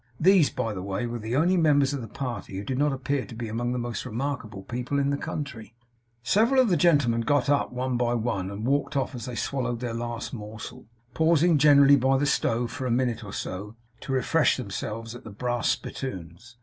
[0.19, 3.23] These, by the way, were the only members of the party who did not appear
[3.27, 5.75] to be among the most remarkable people in the country.
[6.23, 9.79] Several of the gentlemen got up, one by one, and walked off as they swallowed
[9.79, 14.57] their last morsel; pausing generally by the stove for a minute or so to refresh
[14.57, 16.57] themselves at the brass spittoons.